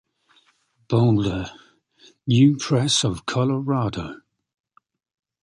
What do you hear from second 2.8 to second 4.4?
of Colorado.